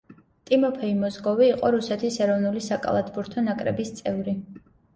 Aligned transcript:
ტიმოფეი 0.49 0.89
მოზგოვი 1.01 1.45
იყო 1.49 1.71
რუსეთის 1.75 2.19
ეროვნული 2.27 2.65
საკალათბურთი 2.71 3.47
ნაკრების 3.51 3.97
წევრი. 4.03 4.39